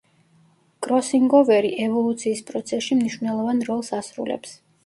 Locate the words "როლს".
3.71-3.93